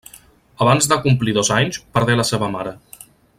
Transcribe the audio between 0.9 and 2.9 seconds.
de complir dos anys perdé la seva mare.